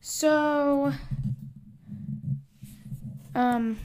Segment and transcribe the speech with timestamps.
[0.00, 0.92] So,
[3.34, 3.78] um,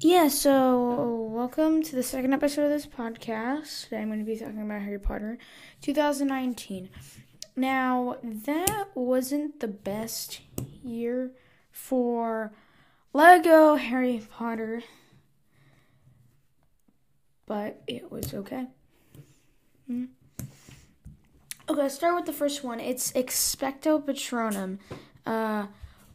[0.00, 3.84] yeah, so welcome to the second episode of this podcast.
[3.84, 5.38] Today I'm going to be talking about Harry Potter
[5.82, 6.88] 2019.
[7.54, 10.40] Now, that wasn't the best
[10.82, 11.30] year
[11.70, 12.52] for
[13.12, 14.82] Lego Harry Potter,
[17.46, 18.66] but it was okay.
[19.88, 20.17] Mm-hmm.
[21.70, 22.80] Okay, let's start with the first one.
[22.80, 24.78] It's Expecto Patronum.
[25.26, 25.66] Uh,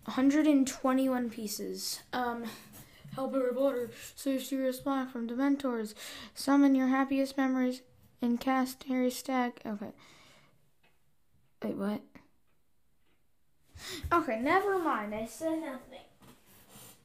[0.06, 2.02] 121 pieces.
[2.12, 2.46] Um,
[3.14, 5.94] help Harry Potter save Sirius Black from Dementors.
[6.34, 7.84] Summon your happiest memories
[8.20, 9.62] and cast Harry's stack.
[9.64, 9.92] Okay.
[11.62, 12.02] Wait, what?
[14.12, 15.14] Okay, never mind.
[15.14, 16.00] I said nothing.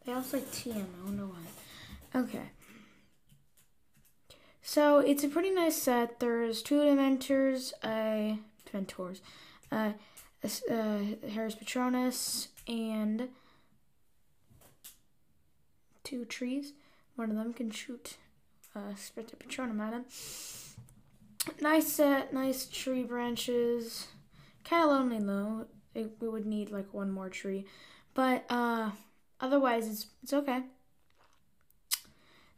[0.07, 0.75] They all say TM.
[0.75, 2.21] I don't know why.
[2.21, 2.51] Okay.
[4.71, 6.21] So it's a pretty nice set.
[6.21, 8.39] There's two Dementors, a
[8.71, 9.23] Dementors,
[9.73, 9.93] uh,
[10.45, 10.99] uh,
[11.33, 13.31] Harry's Patronus, and
[16.05, 16.75] two trees.
[17.17, 18.19] One of them can shoot
[18.77, 20.05] uh, Spectre Patronum at him.
[21.63, 24.09] Nice set, nice tree branches.
[24.65, 25.67] Kind of lonely though.
[25.95, 27.65] It, we would need like one more tree,
[28.13, 28.91] but uh,
[29.41, 30.65] otherwise it's it's okay.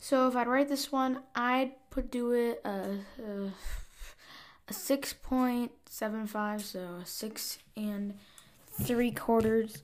[0.03, 3.53] So if I'd write this one, I'd put do it a, a,
[4.67, 8.15] a six point seven five, so six and
[8.83, 9.83] three quarters.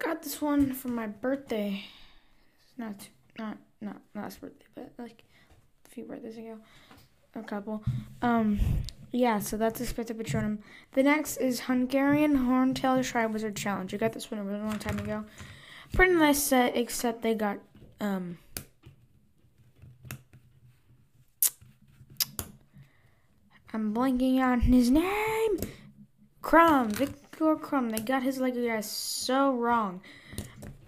[0.00, 1.84] Got this one for my birthday.
[2.76, 5.22] Not not not last birthday, but like
[5.86, 6.58] a few birthdays ago,
[7.36, 7.84] a couple.
[8.20, 8.58] Um,
[9.12, 9.38] yeah.
[9.38, 10.58] So that's a Expecto Patronum.
[10.94, 13.94] The next is Hungarian Horntail Triwizard Challenge.
[13.94, 15.24] I got this one a really long time ago.
[15.92, 17.58] Pretty nice set, except they got
[18.00, 18.38] um
[23.72, 25.58] I'm blanking on his name.
[26.42, 27.90] Krum, Viktor Krum.
[27.90, 30.00] They got his Lego guys so wrong.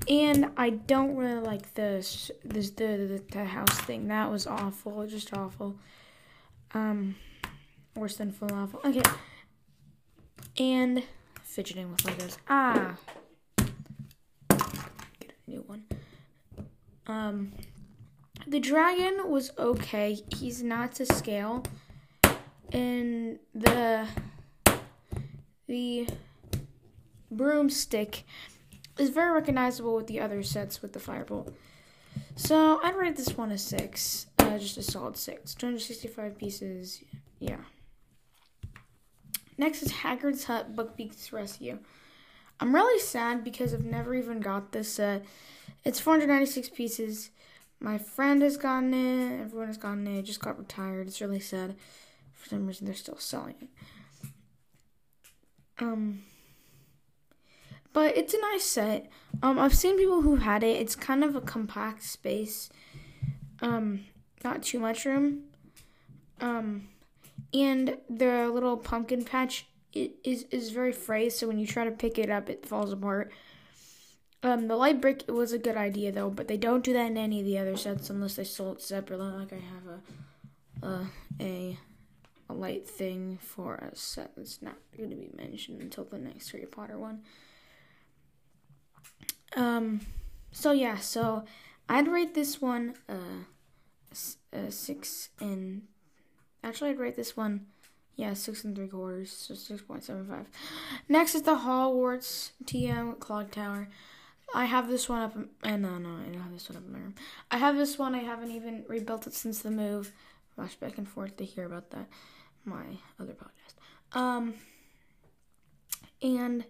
[0.08, 4.08] And I don't really like this, this the, the the house thing.
[4.08, 5.76] That was awful, just awful.
[6.74, 7.16] Um,
[7.96, 8.80] worse than full awful.
[8.84, 9.00] Okay.
[10.58, 11.02] And
[11.42, 12.36] fidgeting with Legos.
[12.48, 12.96] Ah,
[13.58, 15.84] get a new one.
[17.06, 17.52] Um,
[18.46, 20.18] the dragon was okay.
[20.36, 21.62] He's not to scale
[22.74, 24.06] and the
[25.68, 26.08] the
[27.30, 28.24] broomstick
[28.98, 31.54] is very recognizable with the other sets with the firebolt.
[32.36, 35.54] So I'd rate this one a six, uh, just a solid six.
[35.54, 37.02] 265 pieces,
[37.38, 37.58] yeah.
[39.56, 41.78] Next is Hagrid's Hut Buckbeak's Rescue.
[42.60, 45.24] I'm really sad because I've never even got this set.
[45.84, 47.30] It's 496 pieces.
[47.80, 49.42] My friend has gotten it.
[49.42, 50.20] Everyone has gotten it.
[50.20, 51.06] it just got retired.
[51.06, 51.76] It's really sad
[52.44, 53.68] for some reason they're still selling it.
[55.78, 56.24] Um,
[57.94, 59.10] but it's a nice set.
[59.42, 60.76] Um, I've seen people who had it.
[60.76, 62.68] It's kind of a compact space.
[63.62, 64.04] Um,
[64.44, 65.44] not too much room.
[66.40, 66.88] Um,
[67.54, 72.18] and the little pumpkin patch is is very frayed, so when you try to pick
[72.18, 73.32] it up, it falls apart.
[74.42, 77.16] Um, the light brick was a good idea though, but they don't do that in
[77.16, 79.28] any of the other sets unless they sold separately.
[79.28, 79.86] Like I have
[80.82, 81.04] a, uh,
[81.40, 81.78] a
[82.48, 86.50] a light thing for a set that's not going to be mentioned until the next
[86.50, 87.22] Harry Potter one.
[89.56, 90.00] Um,
[90.52, 91.44] so yeah, so
[91.88, 93.44] I'd rate this one uh,
[94.52, 95.82] a six and
[96.62, 97.66] actually I'd rate this one
[98.16, 100.46] yeah six and three quarters, so six point seven five.
[101.08, 103.88] Next is the Hogwarts TM Clock Tower.
[104.54, 106.92] I have this one up, and no, no, I don't have this one up in
[106.92, 107.14] my room.
[107.50, 108.14] I have this one.
[108.14, 110.12] I haven't even rebuilt it since the move.
[110.56, 112.06] Rush back and forth to hear about that
[112.64, 112.84] my
[113.20, 114.18] other podcast.
[114.18, 114.54] Um,
[116.22, 116.64] and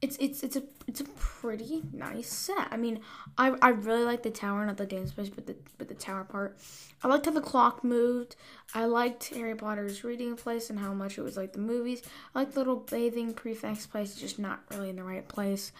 [0.00, 2.68] it's it's it's a it's a pretty nice set.
[2.70, 3.00] I mean,
[3.36, 6.24] I I really like the tower, not the dance space, but the but the tower
[6.24, 6.58] part.
[7.02, 8.36] I liked how the clock moved.
[8.74, 12.02] I liked Harry Potter's reading place and how much it was like the movies.
[12.34, 15.72] I like the little bathing prefects place, just not really in the right place.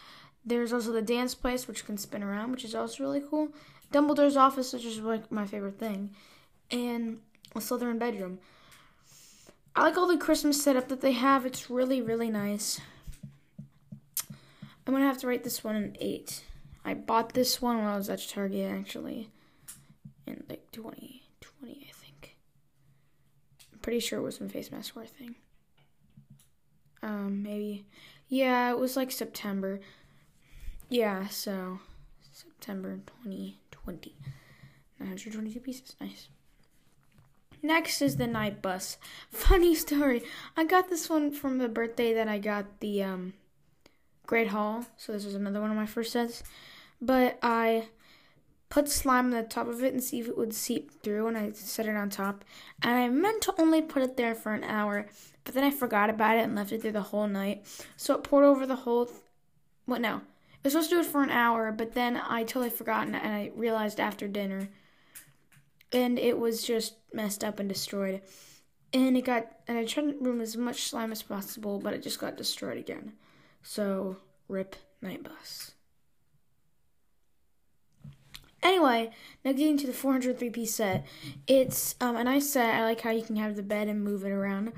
[0.44, 3.48] There's also the dance place, which can spin around, which is also really cool.
[3.92, 6.14] Dumbledore's office, which is like my favorite thing,
[6.70, 7.18] and
[7.58, 8.38] a Slytherin bedroom.
[9.74, 11.44] I like all the Christmas setup that they have.
[11.44, 12.80] It's really, really nice.
[14.86, 16.44] I'm gonna have to rate this one an eight.
[16.84, 19.28] I bought this one when I was at Target actually,
[20.26, 22.36] in like 2020, I think.
[23.72, 25.34] I'm pretty sure it was some face mask wear thing.
[27.02, 27.84] Um, maybe,
[28.28, 29.80] yeah, it was like September.
[30.88, 31.80] Yeah, so
[32.32, 34.16] September 2020.
[34.98, 36.28] 922 pieces, nice.
[37.62, 38.98] Next is the night bus.
[39.30, 40.22] Funny story.
[40.56, 43.32] I got this one from the birthday that I got the um,
[44.26, 44.86] Great Hall.
[44.96, 46.42] So this was another one of my first sets.
[47.00, 47.88] But I
[48.68, 51.38] put slime on the top of it and see if it would seep through and
[51.38, 52.44] I set it on top.
[52.82, 55.06] And I meant to only put it there for an hour,
[55.44, 57.64] but then I forgot about it and left it there the whole night.
[57.96, 59.18] So it poured over the whole th-
[59.86, 60.16] what no.
[60.18, 60.20] I
[60.64, 63.52] was supposed to do it for an hour, but then I totally forgot and I
[63.54, 64.68] realized after dinner.
[65.92, 68.20] And it was just messed up and destroyed.
[68.92, 72.02] And it got and I tried to remove as much slime as possible, but it
[72.02, 73.12] just got destroyed again.
[73.62, 74.16] So
[74.48, 75.72] rip night bus.
[78.62, 79.10] Anyway,
[79.44, 81.06] now getting to the 403 piece set.
[81.46, 82.74] It's um, a nice set.
[82.74, 84.72] I like how you can have the bed and move it around.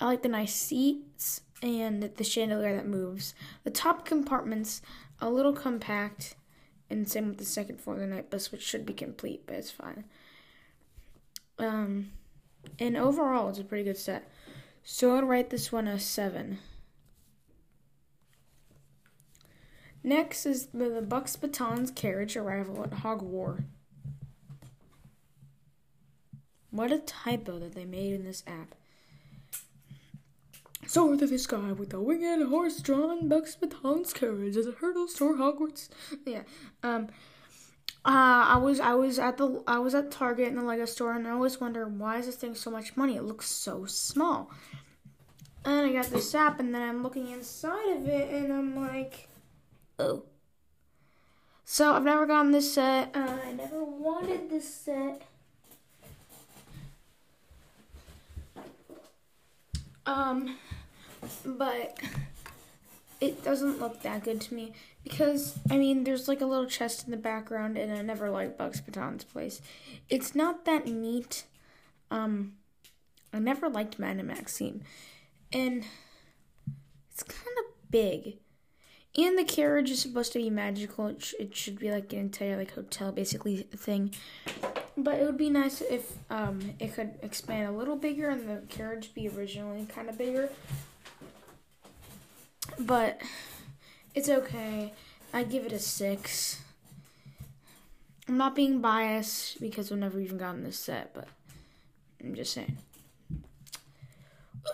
[0.00, 3.34] I like the nice seats and the chandelier that moves.
[3.64, 4.80] The top compartments
[5.20, 6.34] a little compact,
[6.90, 9.56] and same with the second floor of the night bus, which should be complete, but
[9.56, 10.04] it's fine.
[11.58, 12.10] Um,
[12.78, 14.30] and overall, it's a pretty good set.
[14.82, 16.58] So I'd rate this one a seven.
[20.04, 23.64] Next is the Beauxbatons carriage arrival at Hogwarts.
[26.70, 28.74] What a typo that they made in this app.
[30.86, 35.88] Soar through the sky with a winged horse-drawn Beauxbatons carriage as it hurtles toward Hogwarts.
[36.24, 36.42] Yeah.
[36.82, 37.08] Um.
[38.06, 41.14] Uh, I was I was at the I was at Target in the Lego store
[41.14, 43.16] and I always wonder why is this thing so much money?
[43.16, 44.48] It looks so small.
[45.64, 49.28] And I got this app and then I'm looking inside of it and I'm like
[49.98, 50.22] Oh.
[51.64, 53.10] So I've never gotten this set.
[53.12, 55.22] Uh, I never wanted this set.
[60.06, 60.56] Um,
[61.44, 61.98] but
[63.20, 64.72] it doesn't look that good to me
[65.02, 68.58] because I mean, there's like a little chest in the background, and I never liked
[68.58, 69.62] Beauxbatons' place.
[70.08, 71.44] It's not that neat.
[72.10, 72.54] Um,
[73.32, 74.82] I never liked Madame Maxime,
[75.52, 75.84] and
[77.10, 78.38] it's kind of big.
[79.18, 81.06] And the carriage is supposed to be magical.
[81.06, 84.14] It, sh- it should be like an entire like hotel basically thing.
[84.96, 88.66] But it would be nice if um, it could expand a little bigger and the
[88.68, 90.50] carriage be originally kind of bigger.
[92.78, 93.20] But
[94.14, 94.92] it's okay.
[95.32, 96.60] I give it a six.
[98.28, 101.28] I'm not being biased because I've never even gotten this set, but
[102.22, 102.78] I'm just saying.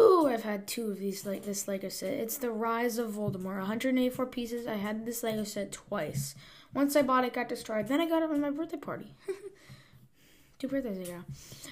[0.00, 2.14] Ooh, I've had two of these like this Lego set.
[2.14, 3.58] It's the Rise of Voldemort.
[3.58, 4.66] 184 pieces.
[4.66, 6.34] I had this Lego set twice.
[6.72, 7.88] Once I bought it, got destroyed.
[7.88, 9.14] Then I got it on my birthday party.
[10.58, 11.24] Two birthdays ago.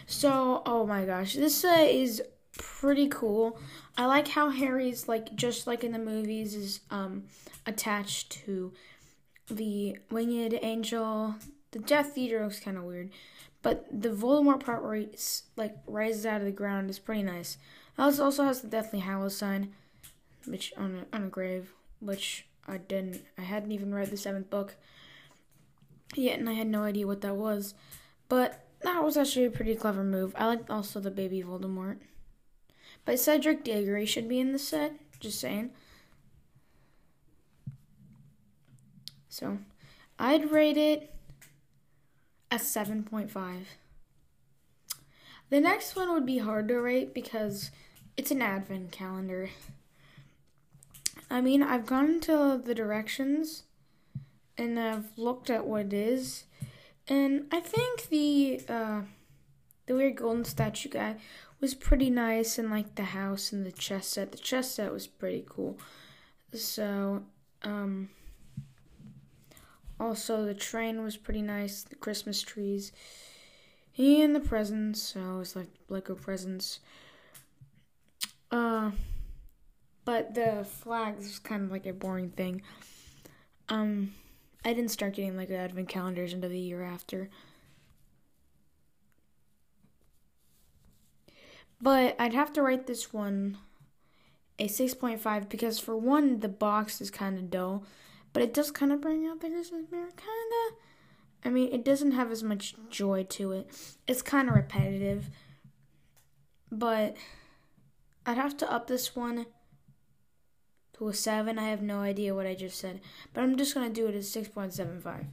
[0.06, 2.22] So, oh my gosh, this set is
[2.58, 3.58] pretty cool.
[3.96, 7.24] I like how Harry's like just like in the movies is um
[7.66, 8.72] attached to
[9.48, 11.34] the winged angel.
[11.72, 13.10] The Death Eater looks kind of weird,
[13.62, 15.08] but the Voldemort part where he
[15.56, 17.58] like rises out of the ground is pretty nice.
[17.98, 19.72] Alice also has the Deathly Hallows sign,
[20.46, 23.22] which on a, on a grave, which I didn't.
[23.36, 24.76] I hadn't even read the seventh book
[26.14, 27.74] yet, and I had no idea what that was.
[28.28, 30.34] But that was actually a pretty clever move.
[30.36, 31.98] I like also the baby Voldemort.
[33.04, 34.92] But Cedric Diggory should be in the set.
[35.18, 35.70] Just saying.
[39.28, 39.58] So,
[40.18, 41.14] I'd rate it
[42.50, 43.64] a 7.5.
[45.50, 47.70] The next one would be hard to rate because
[48.16, 49.50] it's an advent calendar.
[51.30, 53.64] I mean, I've gone into the directions
[54.58, 56.44] and I've looked at what it is,
[57.08, 59.00] and I think the uh,
[59.86, 61.16] the weird golden statue guy
[61.60, 64.32] was pretty nice, and like the house and the chest set.
[64.32, 65.78] The chest set was pretty cool.
[66.52, 67.22] So,
[67.62, 68.08] um,
[69.98, 71.82] also the train was pretty nice.
[71.82, 72.92] The Christmas trees
[73.98, 75.02] and the presents.
[75.02, 76.80] So it's like Lego presents.
[78.50, 78.90] Uh,
[80.04, 82.62] but the flags was kind of like a boring thing.
[83.68, 84.14] Um,
[84.64, 87.28] I didn't start getting like advent calendars until the year after.
[91.80, 93.58] But I'd have to write this one
[94.58, 97.84] a 6.5 because for one the box is kind of dull,
[98.32, 100.76] but it does kind of bring out the Christmas spirit kind of.
[101.42, 103.96] I mean, it doesn't have as much joy to it.
[104.06, 105.30] It's kind of repetitive.
[106.70, 107.16] But
[108.26, 109.46] I'd have to up this one
[110.98, 111.58] to a 7.
[111.58, 113.00] I have no idea what I just said.
[113.32, 115.24] But I'm just going to do it as 6.75.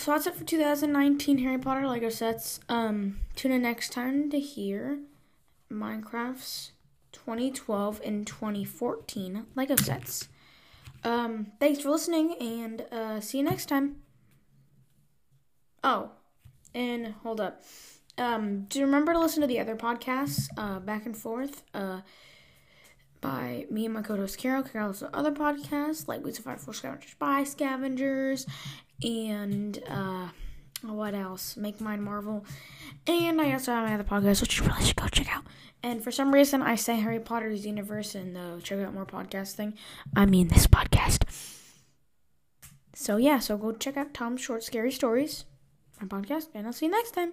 [0.00, 2.58] So that's it for 2019 Harry Potter Lego sets.
[2.70, 5.00] Um, tune in next time to hear
[5.70, 6.72] Minecraft's
[7.12, 10.28] 2012 and 2014 Lego sets.
[11.04, 13.96] Um, thanks for listening and uh, see you next time.
[15.84, 16.12] Oh,
[16.74, 17.60] and hold up.
[18.16, 22.00] Um, do remember to listen to the other podcasts, uh, back and forth, uh,
[23.20, 24.62] by me and my co-host Carol.
[24.62, 28.46] Carol has other podcasts like We Survive for Scavengers by Scavengers,
[29.02, 30.28] and uh,
[30.82, 31.56] what else?
[31.56, 32.44] Make Mine Marvel,
[33.06, 35.44] and I also have my other podcast, which you really should go check out.
[35.82, 39.52] And for some reason, I say Harry Potter's universe and the check out more podcast
[39.52, 39.74] thing.
[40.14, 41.24] I mean this podcast.
[42.94, 45.46] So yeah, so go check out Tom's short scary stories,
[46.00, 47.32] my podcast, and I'll see you next time.